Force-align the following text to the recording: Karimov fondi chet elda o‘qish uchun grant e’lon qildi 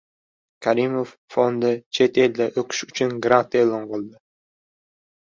Karimov 0.65 1.09
fondi 1.33 1.73
chet 1.97 2.17
elda 2.23 2.47
o‘qish 2.61 2.79
uchun 2.87 3.13
grant 3.27 3.59
e’lon 3.61 3.85
qildi 3.93 4.17